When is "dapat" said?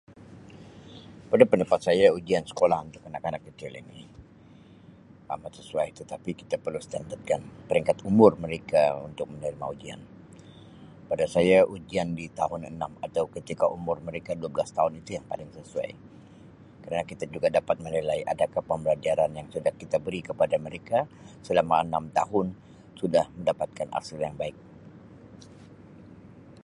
17.57-17.75